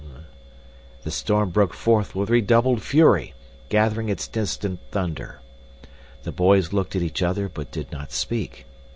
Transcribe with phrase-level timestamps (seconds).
[1.03, 3.35] The storm broke forth with redoubled fury,
[3.69, 5.41] gathering its distant thunder.
[6.23, 8.65] The boys looked at each other but did not speak.